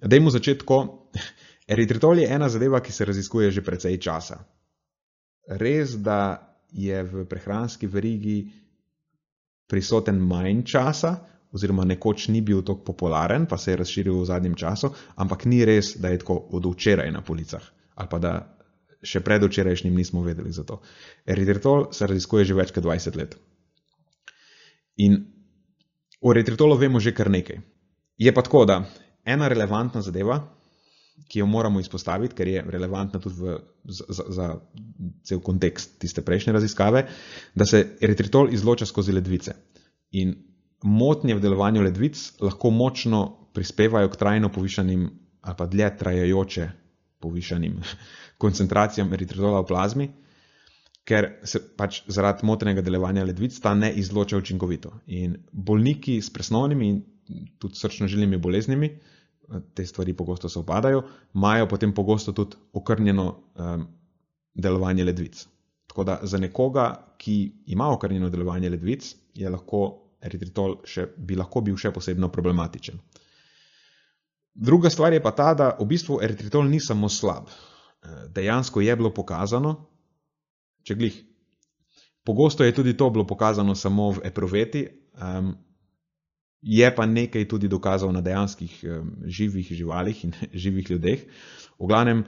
[0.03, 1.04] Dajmo začeti tako.
[1.75, 4.43] Eritritol je ena zadeva, ki se raziskuje že precej časa.
[5.47, 6.41] Res, da
[6.73, 8.51] je v prehranski verigi
[9.69, 11.15] prisoten manj časa,
[11.55, 15.63] oziroma nekoč ni bil tako popularen, pa se je razširil v zadnjem času, ampak ni
[15.65, 17.63] res, da je tako od včeraj na policah
[17.95, 18.33] ali pa da
[19.05, 20.81] še predvčerajšnjim nismo vedeli za to.
[21.25, 23.37] Eritritol se raziskuje že več kot 20 let.
[25.05, 25.19] In
[26.21, 27.61] o eritritolu vemo že kar nekaj.
[28.17, 28.83] Je pa tako, da
[29.25, 30.39] ena relevantna zadeva,
[31.27, 34.47] ki jo moramo izpostaviti, ker je relevantna tudi v, za, za
[35.25, 37.05] cel kontekst tiste prejšnje raziskave,
[37.55, 39.55] da se eritritol izloča skozi ledvice.
[40.11, 40.35] In
[40.83, 43.23] motnje v delovanju ledvic lahko močno
[43.55, 45.07] prispevajo k trajno povišanim
[45.45, 46.69] ali pa dlje trajajoče
[47.21, 47.81] povišanim
[48.43, 50.07] koncentracijam eritritola v plazmi,
[51.05, 54.91] ker se pač zaradi motnega delovanja ledvic ta ne izloča učinkovito.
[55.07, 56.89] In bolniki s presnovnimi
[57.61, 58.89] tudi srčno-žilnimi boleznimi,
[59.73, 61.03] te stvari pogosto se opadajo,
[61.35, 63.87] imajo potem pogosto tudi okrnjeno um,
[64.53, 65.47] delovanje ledvic.
[65.87, 69.83] Tako da za nekoga, ki ima okrnjeno delovanje ledvic, je lahko
[70.21, 72.99] eritritol še, bi lahko bil še posebno problematičen.
[74.55, 77.49] Druga stvar je pa ta, da v bistvu eritritol ni samo slab.
[78.31, 79.75] Dejansko je bilo pokazano,
[80.83, 81.17] če glih.
[82.25, 84.85] Pogosto je tudi to bilo pokazano samo v eproveti,
[85.21, 85.51] um,
[86.65, 88.73] je pa nekaj tudi dokazov na dejanskih
[89.25, 91.25] živih živalih in živih ljudeh.
[91.79, 92.23] V glavnem,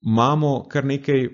[0.00, 1.32] imamo kar nekaj uh,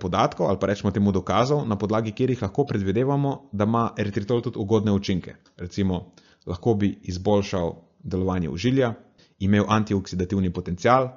[0.00, 4.58] podatkov ali pa rečemo temu dokazov, na podlagi katerih lahko predvidevamo, da ima eritritol tudi
[4.58, 5.34] ugodne učinke.
[5.56, 6.14] Recimo,
[6.46, 8.94] lahko bi izboljšal delovanje užilja,
[9.38, 11.08] imel antioksidativni potencial,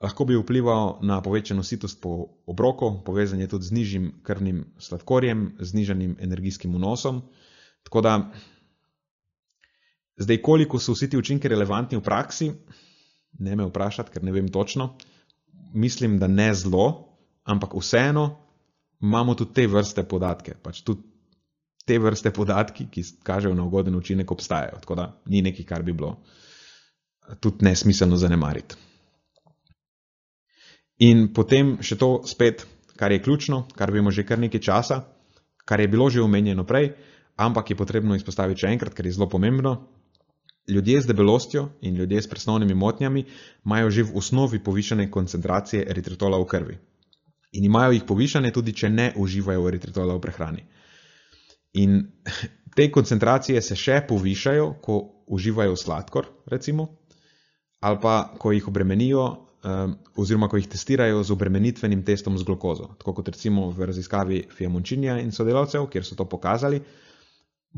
[0.00, 5.56] lahko bi vplival na povečano sitost po obroku, povezan je tudi z nižjim krvnim sladkorjem,
[5.58, 7.22] z nižanim energijskim vnosom.
[7.82, 8.30] Tako da,
[10.18, 12.50] zdaj, koliko so vsi ti učinki relevantni v praksi,
[13.38, 14.94] ne me vprašati, ker ne vem točno.
[15.74, 16.88] Mislim, da ne zelo,
[17.44, 18.28] ampak vseeno
[19.02, 20.56] imamo tudi te vrste podatke.
[20.62, 21.02] Pač tudi
[21.86, 24.80] te vrste podatki, ki kažejo na ugoden učinek, obstajajo.
[24.82, 26.16] Tako da ni nekaj, kar bi bilo
[27.40, 28.76] tudi nesmiselno zanemariti.
[31.04, 32.64] In potem še to spet,
[32.98, 35.02] kar je ključno, kar vemo že kar nekaj časa,
[35.64, 36.90] kar je bilo že omenjeno prej,
[37.36, 39.76] ampak je potrebno izpostaviti še enkrat, ker je zelo pomembno.
[40.68, 43.24] Ljudje z debelostjo in ljudje s presnovnimi motnjami
[43.64, 46.78] imajo že v osnovi povišene koncentracije eritritola v krvi.
[47.52, 50.64] In imajo jih povišane tudi, če ne uživajo eritritola v prehrani.
[51.72, 52.02] In
[52.76, 56.88] te koncentracije se še povišajo, ko uživajo sladkor, recimo,
[57.80, 59.24] ali pa ko jih obremenijo,
[59.64, 62.92] um, oziroma ko jih testirajo z obremenitvenim testom z glukozo.
[62.98, 66.82] Tako kot recimo v raziskavi Fiamončinja in sodelavcev, kjer so to pokazali.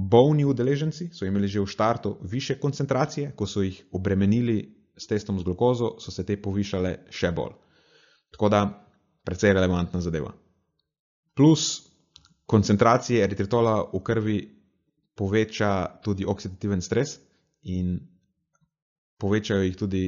[0.00, 4.56] Bolni udeleženci so imeli že v štartu više koncentracije, ko so jih obremenili
[4.96, 7.52] s testom z glukozo, so se te povišale še bolj.
[8.30, 8.60] Tako da,
[9.24, 10.32] precej relevantna zadeva.
[11.34, 11.82] Plus,
[12.46, 14.38] koncentracije eritritola v krvi
[15.14, 15.70] poveča
[16.02, 17.18] tudi oksidativen stres
[17.62, 17.98] in
[19.18, 20.02] povečajo jih tudi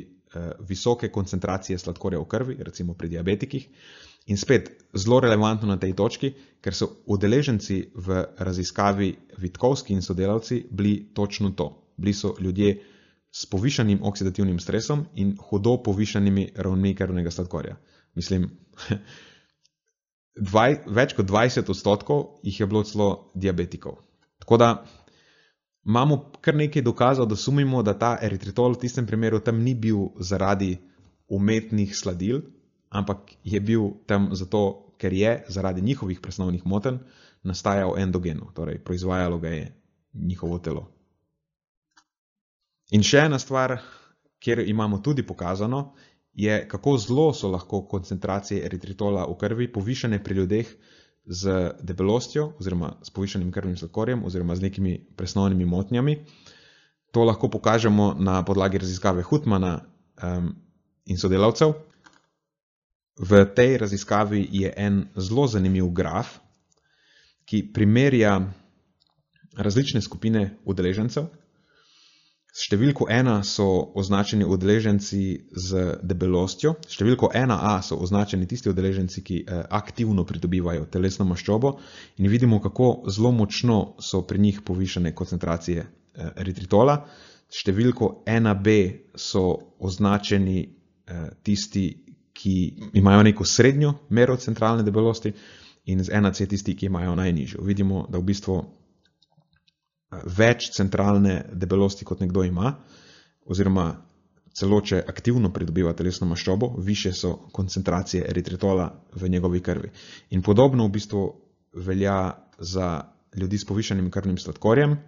[0.69, 3.69] visoke koncentracije sladkorja v krvi, recimo pri diabetikih.
[4.27, 10.67] In spet zelo relevantno na tej točki, ker so udeleženci v raziskavi Vitkovski in sodelavci
[10.71, 11.73] bili točno to.
[11.97, 12.79] Bili so ljudje
[13.33, 17.77] s povišanim oksidativnim stresom in hudo povišanimi ravni krvnega sladkorja.
[18.15, 18.51] Mislim,
[20.51, 23.99] dvaj, več kot 20 odstotkov jih je bilo celo diabetikov.
[24.39, 24.85] Tako da
[25.85, 30.09] imamo kar nekaj dokazov, da sumimo, da ta eritritol v tistem primeru tam ni bil
[30.21, 30.79] zaradi
[31.29, 32.43] umetnih sladil,
[32.91, 36.99] ampak je bil tam zato, ker je zaradi njihovih presnovnih motenj
[37.43, 39.73] nastajal endogeno, torej proizvajalo ga je
[40.15, 40.87] njihovo telo.
[42.93, 43.79] In še ena stvar,
[44.39, 45.95] kjer imamo tudi pokazano,
[46.35, 50.69] je, kako zelo so lahko koncentracije eritritola v krvi povišene pri ljudeh
[51.25, 56.25] z debelostjo, oziroma s povišenim krvnim sladkorjem, oziroma z nekimi presnovnimi motnjami.
[57.13, 59.81] To lahko pokažemo na podlagi raziskave Hutmana
[60.23, 60.55] um,
[61.05, 61.73] in sodelavcev.
[63.19, 66.39] V tej raziskavi je en zelo zanimiv graf,
[67.45, 68.41] ki primerja
[69.57, 71.27] različne skupine udeležencev.
[72.53, 73.65] S številko ena so
[73.97, 75.23] označeni udeleženci
[75.57, 81.25] z debelostjo, s številko ena A so označeni tisti udeleženci, ki eh, aktivno pridobivajo telesno
[81.25, 81.79] maščobo
[82.21, 86.99] in vidimo, kako zelo močno so pri njih povišene koncentracije eh, eritritola.
[87.49, 88.77] S številko ena B
[89.17, 89.47] so
[89.81, 91.89] označeni eh, tisti,
[92.37, 92.55] ki
[93.01, 95.33] imajo neko srednjo mero centralne debelosti
[95.89, 97.65] in z ena C tisti, ki imajo najnižjo.
[97.65, 98.61] Vidimo, da v bistvu
[100.37, 102.75] več centralne debelosti, kot nekdo ima,
[103.47, 103.87] oziroma
[104.53, 109.91] celo če aktivno pridobiva telesno maščobo, više so koncentracije eritritola v njegovi krvi.
[110.31, 111.23] In podobno v bistvu
[111.73, 112.89] velja za
[113.37, 114.99] ljudi s povišanim krvnim sladkorjem,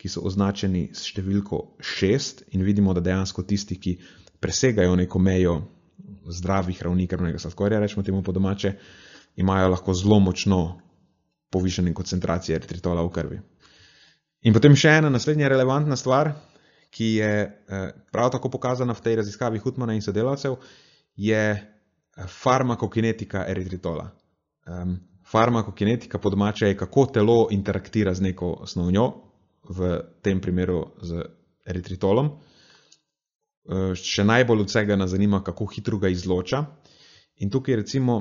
[0.00, 3.98] ki so označeni s številko 6 in vidimo, da dejansko tisti, ki
[4.40, 5.56] presegajo neko mejo
[6.28, 8.74] zdravih ravni krvnega sladkorja, rečemo temu po domače,
[9.36, 10.60] imajo lahko zelo močno
[11.52, 13.40] povišene koncentracije eritritola v krvi.
[14.42, 16.32] In potem še ena naslednja relevantna stvar,
[16.90, 20.56] ki je eh, prav tako pokazana v tej raziskavi Hutmana in sodelavcev,
[21.16, 21.60] je eh,
[22.26, 24.10] farmakokinetika eritritola.
[25.30, 29.06] Farmakokinetika po domače je, kako telo interaktira z neko snovjo,
[29.70, 31.24] v tem primeru z
[31.66, 32.32] eritritolom.
[33.70, 36.64] Eh, še najbolj od vsega nas zanima, kako hitro ga izloča.
[37.40, 38.20] In tukaj recimo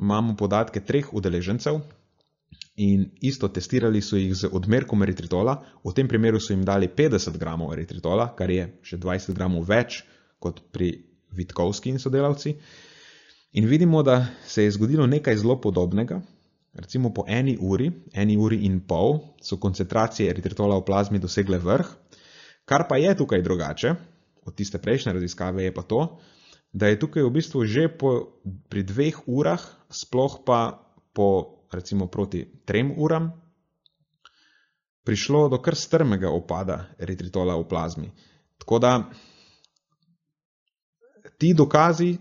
[0.00, 1.80] imamo podatke treh udeležencev
[2.80, 7.36] In isto testirali so jih z odmerkom eritritola, v tem primeru so jim dali 50
[7.36, 10.00] gramov eritritola, kar je še 20 gramov več
[10.40, 10.94] kot pri
[11.36, 12.54] Vitkovski in sodelavci.
[13.60, 16.22] In vidimo, da se je zgodilo nekaj zelo podobnega.
[16.72, 21.88] Recimo po eni uri, eni uri in pol, so koncentracije eritritola v plazmi dosegle vrh,
[22.64, 23.94] kar pa je tukaj drugače
[24.46, 26.04] od tiste prejšnje raziskave, je pa to,
[26.72, 28.40] da je tukaj v bistvu že po,
[28.70, 30.78] pri dveh urah, sploh pa
[31.12, 33.30] po recimo proti trem uram,
[35.04, 38.10] prišlo do kar strmega opada eritritola v plazmi.
[38.58, 39.10] Tako da
[41.38, 42.18] ti dokazi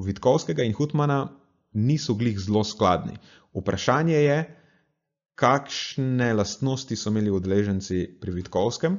[0.00, 1.28] Vitkovskega in Hutmana
[1.72, 3.18] niso glih zelo skladni.
[3.54, 4.38] Vprašanje je,
[5.40, 8.98] kakšne lastnosti so imeli udeleženci pri Vitkovskem.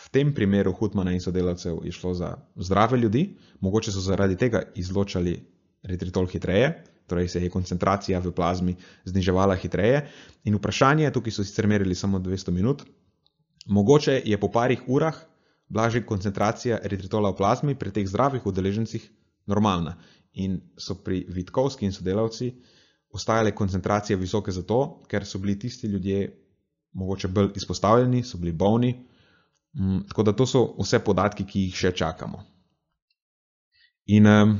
[0.00, 4.62] V tem primeru Hutmana in sodelavcev je šlo za zdrave ljudi, mogoče so zaradi tega
[4.74, 5.34] izločali
[5.82, 6.72] retritol hitreje,
[7.10, 10.04] torej se je koncentracija v plazmi zniževala hitreje.
[10.44, 12.84] In vprašanje, tukaj so sicer merili samo 200 minut,
[13.66, 15.18] mogoče je po parih urah
[15.68, 19.10] blažja koncentracija eritritola v plazmi pri teh zdravih udeležencih
[19.46, 19.96] normalna.
[20.32, 22.52] In so pri Vitkovski in sodelavci
[23.10, 26.28] ostajale koncentracije visoke zato, ker so bili tisti ljudje
[26.92, 28.94] mogoče bolj izpostavljeni, so bili bolni.
[29.78, 32.42] Mm, tako da to so vse podatki, ki jih še čakamo.
[34.06, 34.56] In um,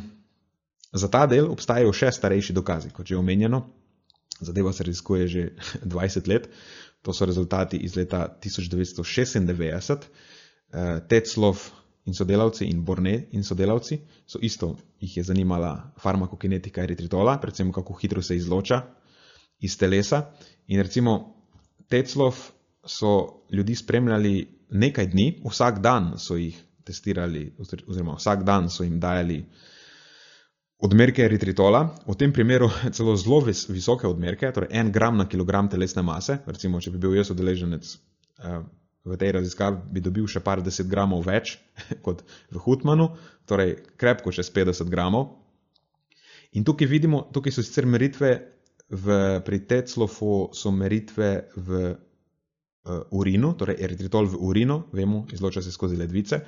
[0.92, 3.64] za ta del obstajajo še starejši dokazi, kot že omenjeno.
[4.40, 5.42] Zadeva se raziskuje že
[5.84, 6.48] 20 let.
[7.02, 10.08] To so rezultati iz leta 1996.
[10.70, 11.70] Uh, Teclov
[12.04, 17.94] in sodelavci in Borne in sodelavci so isto, jih je zanimala farmakokinetika eritritola, predvsem kako
[17.94, 18.82] hitro se izloča
[19.60, 20.30] iz telesa.
[20.66, 21.34] In recimo
[21.88, 22.36] Teclov
[22.86, 29.00] so ljudi spremljali nekaj dni, vsak dan so jih testirali, oziroma vsak dan so jim
[29.00, 29.44] dajali
[30.80, 36.02] odmerke eritritola, v tem primeru celo zelo visoke odmerke, torej en gram na kilogram telesne
[36.02, 36.40] mase.
[36.46, 37.90] Recimo, če bi bil jaz udeleženec
[38.44, 38.62] uh,
[39.04, 41.56] v tej raziskavi bi dobil še par deset gramov več
[42.04, 43.10] kot v Hutmanu,
[43.48, 45.36] torej krepko čez 50 gramov.
[46.58, 48.30] In tukaj vidimo, tukaj so sicer meritve
[48.90, 55.70] v, pri Teclofu, so meritve v uh, urinu, torej eritritol v urinu, vemo, izloča se
[55.72, 56.42] skozi ledvice.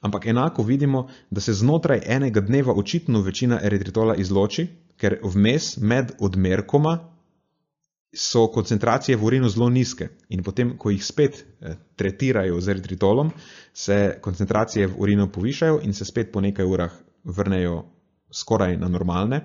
[0.00, 6.12] Ampak enako vidimo, da se znotraj enega dneva očitno večina eritritola izloči, ker vmes med
[6.18, 6.98] odmerkoma
[8.14, 10.08] so koncentracije v urinu zelo nizke.
[10.28, 13.30] In potem, ko jih spet eh, tretirajo z eritritolom,
[13.74, 16.92] se koncentracije v urinu povišajo in se spet po nekaj urah
[17.24, 17.84] vrnejo
[18.32, 19.40] skoraj na normalne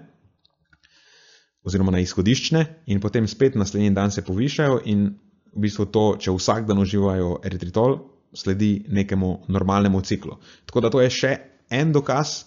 [1.63, 5.05] oziroma na izhodiščne in potem spet naslednji dan se povišajo in
[5.53, 7.99] v bistvu to, če vsak dan uživajo eritritol,
[8.33, 10.37] sledi nekemu normalnemu ciklu.
[10.65, 11.33] Tako da to je še
[11.69, 12.43] en dokaz,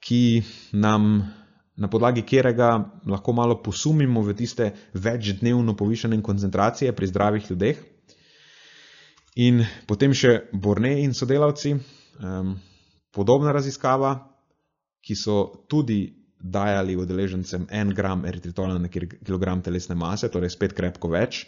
[0.00, 1.26] ki nam
[1.78, 2.70] na podlagi katerega
[3.06, 7.78] lahko malo posumimo v tiste večdnevno povišene koncentracije pri zdravih ljudeh.
[9.38, 11.76] In potem še Borne in sodelavci,
[12.18, 12.56] um,
[13.14, 14.16] podobna raziskava,
[14.98, 16.00] ki so tudi
[16.38, 21.44] dajali udeležencem en gram eritritola na kilogram telesne mase, torej spet krepko več,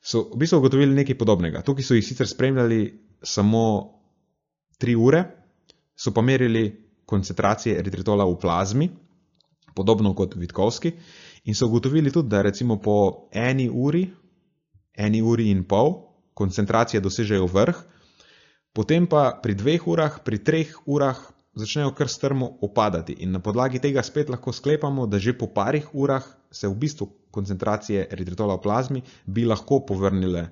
[0.00, 1.60] so v bistvu ugotovili nekaj podobnega.
[1.64, 2.80] Tukaj so jih sicer spremljali
[3.26, 3.62] samo
[4.78, 5.24] tri ure,
[5.96, 6.70] so pa merili
[7.06, 8.88] koncentracije eritritola v plazmi,
[9.74, 10.92] podobno kot Vitkovski.
[11.44, 14.06] In so ugotovili tudi, da recimo po eni uri,
[14.94, 15.94] eni uri in pol,
[16.34, 17.78] koncentracije dosežejo vrh,
[18.74, 21.20] potem pa pri dveh urah, pri treh urah
[21.56, 23.16] začnejo kar strmo opadati.
[23.24, 27.08] In na podlagi tega spet lahko sklepamo, da že po parih urah se v bistvu
[27.30, 30.48] koncentracije eritritola v plazmi bi lahko povrnile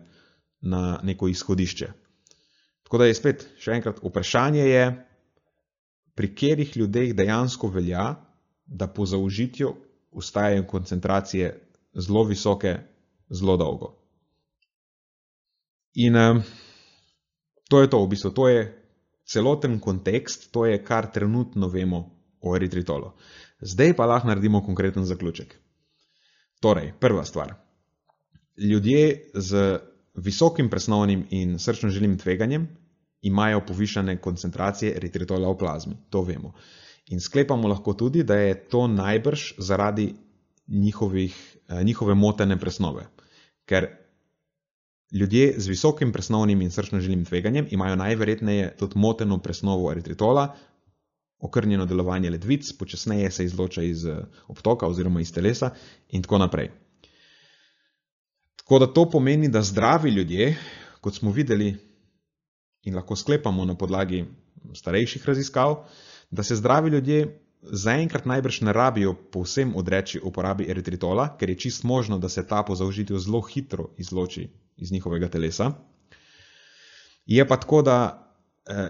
[0.63, 2.04] na neko izhodišče.
[2.95, 4.83] Tako da je spet še enkrat vprašanje je,
[6.15, 8.05] pri katerih ljudeh dejansko velja,
[8.71, 9.73] da po zaužitju
[10.15, 11.49] ustajajo koncentracije
[12.07, 12.77] zelo visoke,
[13.35, 13.89] zelo dolgo.
[16.07, 16.39] In uh,
[17.67, 18.63] to je to, v bistvu, to je
[19.27, 22.01] celoten kontekst, to je kar trenutno vemo
[22.47, 23.11] o eritritolu.
[23.59, 25.59] Zdaj pa lahko naredimo konkreten zaključek.
[26.63, 27.57] Torej, prva stvar.
[28.55, 29.67] Ljudje z
[30.15, 32.71] visokim presnovnim in srčno-želim tveganjem
[33.25, 35.97] imajo povišane koncentracije eritritola v plazmi.
[36.11, 36.53] To vemo.
[37.13, 40.15] In sklepamo lahko tudi, da je to najbrž zaradi
[40.69, 43.07] njihovih, eh, njihove motene presnove.
[43.67, 43.87] Ker
[45.13, 50.55] ljudje z visokim presnovnim in srčno-želim tveganjem imajo najverjetneje tudi moteno presnovo eritritola,
[51.39, 54.17] okrnjeno delovanje ledvic, počasneje se izloča iz eh,
[54.49, 55.71] obtoka oziroma iz telesa
[56.09, 56.71] in tako naprej.
[58.57, 60.57] Tako da to pomeni, da zdravi ljudje,
[61.01, 61.77] kot smo videli
[62.85, 64.25] in lahko sklepamo na podlagi
[64.75, 65.85] starejših raziskav,
[66.31, 71.85] da se zdravi ljudje zaenkrat najbrž ne rabijo povsem odreči uporabi eritritola, ker je čist
[71.85, 75.73] možno, da se ta po zaužitju zelo hitro izloči iz njihovega telesa.
[77.27, 78.24] Je pa tako, da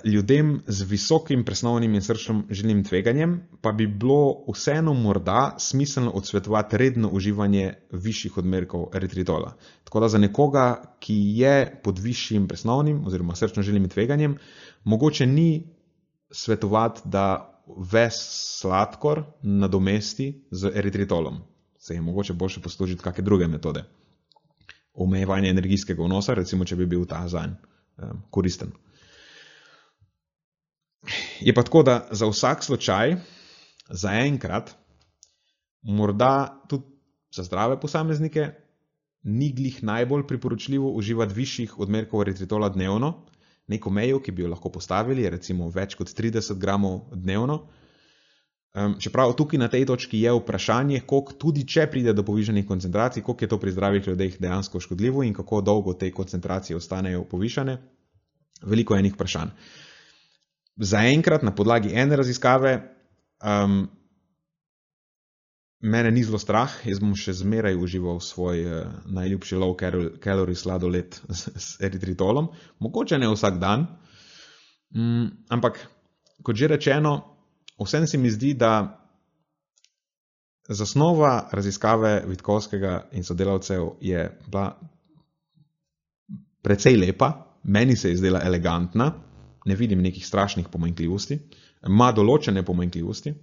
[0.05, 6.77] ljudem z visokim presnovnim in srčnim žilnim tveganjem pa bi bilo vseeno morda smiselno odsvetovati
[6.79, 9.57] redno uživanje višjih odmerkov eritritola.
[9.85, 14.39] Tako da za nekoga, ki je pod višjim presnovnim oziroma srčno žilnim tveganjem,
[14.85, 15.75] mogoče ni
[16.31, 17.51] svetovati, da
[17.93, 18.15] ves
[18.61, 21.43] sladkor nadomesti z eritritolom.
[21.79, 23.85] Se je mogoče boljše poslužiti kakšne druge metode.
[24.95, 28.73] Omejevanje energijskega vnosa, recimo, če bi bil ta zanj um, koristen.
[31.41, 33.17] Je pa tako, da za vsak slučaj,
[33.91, 34.75] za enkrat,
[35.83, 36.85] morda tudi
[37.35, 38.49] za zdrave posameznike,
[39.23, 43.15] ni glih najbolj priporočljivo uživati višjih odmerkov eritritola dnevno,
[43.67, 47.65] neko mejo, ki bi jo lahko postavili, recimo več kot 30 gramov dnevno.
[48.75, 53.23] Um, čeprav tukaj na tej točki je vprašanje, koliko tudi če pride do povišanih koncentracij,
[53.23, 57.79] koliko je to pri zdravih ljudeh dejansko škodljivo in kako dolgo te koncentracije ostanejo povišane.
[58.63, 59.55] Veliko je enih vprašanj.
[60.81, 62.73] Zaenkrat na podlagi ene raziskave
[63.45, 63.85] um,
[65.85, 69.77] mene ni zelo strah, jaz bom še zmeraj užival svoj uh, najljubši low
[70.25, 72.49] calorie sladoled s, s eritritolom,
[72.81, 73.87] mogoče ne vsak dan,
[74.97, 75.79] um, ampak
[76.43, 77.15] kot že rečeno,
[77.79, 79.01] vsem se mi zdi, da
[80.69, 84.73] zasnova raziskave Vitkovskega in sodelavcev je bila
[86.65, 89.13] precej lepa, meni se je zdela elegantna,
[89.65, 91.39] ne vidim nekih strašnih pomanjkljivosti,
[91.89, 93.35] ima določene pomanjkljivosti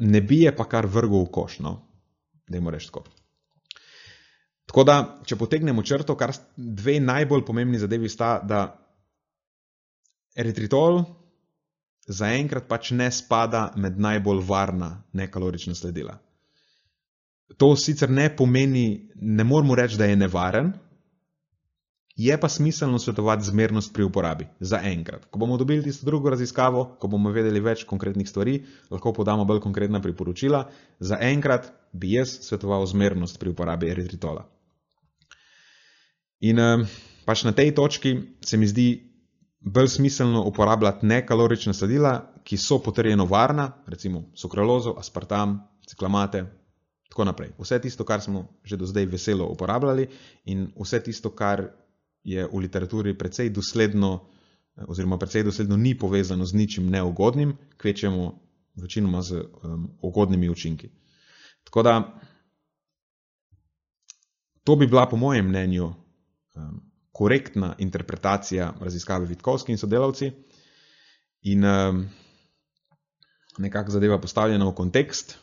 [0.00, 1.76] ne bi je pa kar vrgel v koš, no,
[2.48, 3.12] da jim rečemo tako.
[4.66, 4.96] Tako da,
[5.26, 8.66] če potegnemo črto, kar dve najbolj pomembni zadevi sta, da
[10.36, 11.04] eritritol
[12.06, 16.16] zaenkrat pač ne spada med najbolj varna nekalorična sledila.
[17.62, 20.72] To sicer ne pomeni, ne moramo reči, da je nevaren,
[22.16, 25.26] Je pa smiselno svetovati zmernost pri uporabi, za enkrat.
[25.30, 29.60] Ko bomo dobili tisto drugo raziskavo, ko bomo vedeli več konkretnih stvari, lahko podamo bolj
[29.60, 30.62] konkretna priporočila.
[31.00, 34.46] Za enkrat bi jaz svetoval zmernost pri uporabi eritritola.
[36.40, 36.88] In eh,
[37.28, 38.88] pač na tej točki se mi zdi
[39.60, 45.58] bolj smiselno uporabljati nekalorična sladila, ki so potrjeno varna, recimo sukralozo, aspartam,
[45.88, 46.46] ciklamate.
[47.10, 47.52] Tako naprej.
[47.58, 50.08] Vse tisto, kar smo že do zdaj veselo uporabljali,
[50.44, 51.68] in vse tisto, kar
[52.26, 54.26] je v literaturi precej dosledno,
[54.88, 58.32] oziroma precej dosledno ni povezano z ničim neugodnim, kvečemo
[58.74, 60.90] večinoma z um, ugodnimi učinki.
[61.64, 62.20] Tako da
[64.64, 70.32] to bi bila, po mojem mnenju, um, korektna interpretacija raziskave Vitkovski in sodelavci
[71.42, 72.08] in um,
[73.58, 75.38] nekako zadeva postavljena v kontekst.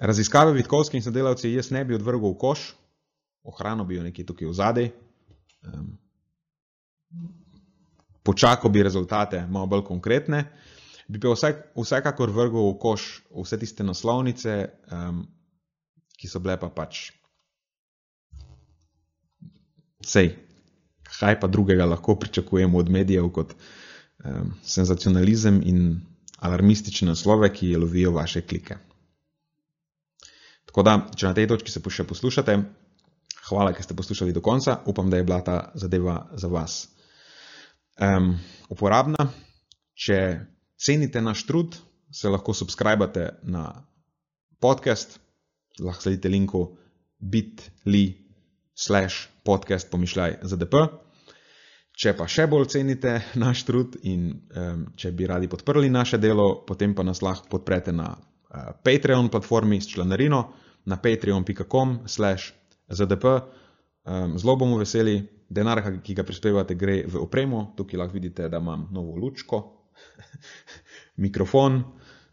[0.00, 2.74] Raziskave Vitkovski in sodelavci jaz ne bi odvrgel v koš,
[3.44, 4.88] ohranil bi jo nekje tukaj v zadej,
[5.66, 5.90] um,
[8.22, 10.44] počakal bi rezultate malo bolj konkretne,
[11.08, 15.26] bi pa vsak, vsekakor vrgel v koš vse tiste naslovnice, um,
[16.16, 17.10] ki so bile pa pač.
[20.02, 20.34] Sej,
[21.06, 26.00] kaj pa drugega lahko pričakujemo od medijev kot um, senzacionalizem in
[26.42, 28.78] alarmistične naslove, ki lovijo vaše klike.
[30.66, 32.56] Tako da, če na tej točki se še poslušate,
[33.48, 34.78] Hvala, ker ste poslušali do konca.
[34.86, 36.88] Upam, da je bila ta zadeva za vas
[37.98, 38.36] um,
[38.70, 39.28] uporabna.
[39.94, 40.18] Če
[40.78, 41.76] cenite naš trud,
[42.12, 43.66] se lahko subskrbite na
[44.62, 45.18] podcast,
[45.80, 46.62] lahko sledite linku
[47.18, 48.04] bit.ly
[48.74, 50.86] slash podcast pomišljaj ZDP.
[51.92, 56.62] Če pa še bolj cenite naš trud in um, če bi radi podprli naše delo,
[56.66, 60.46] potem pa nas lahko podprete na uh, Patreon platformi s članarino
[60.86, 63.24] na patreon.com slash ZDP.
[64.04, 67.72] Um, zelo bomo veseli, denar, ki ga prispevate, gre v opremo.
[67.76, 69.62] Tukaj lahko vidite, da imam novo lučko,
[71.24, 71.82] mikrofon,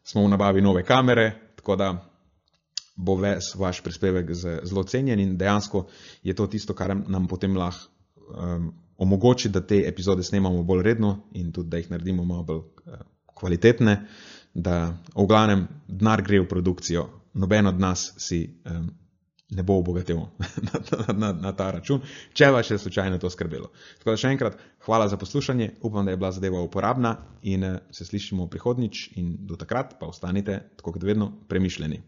[0.03, 1.29] smo v nabavi nove kamere,
[1.59, 1.91] tako da
[2.99, 5.85] bo ves vaš prispevek zelo cenjen in dejansko
[6.23, 7.87] je to tisto, kar nam potem lahko
[8.29, 12.57] um, omogoči, da te epizode snemamo bolj redno in tudi, da jih naredimo malo bolj
[12.59, 12.99] uh,
[13.39, 13.95] kvalitetne,
[14.53, 17.05] da v glavnem denar gre v produkcijo.
[17.33, 18.89] Noben od nas si um,
[19.49, 20.17] ne bo obogatil
[20.67, 22.01] na, na, na, na ta račun,
[22.33, 23.71] če vas je slučajno to skrbelo.
[23.99, 27.79] Tako da še enkrat, hvala za poslušanje, upam, da je bila zadeva uporabna in eh,
[27.91, 32.01] se slišimo prihodnič in do takrat pa ostanite, tako kot vedno, premišljeni.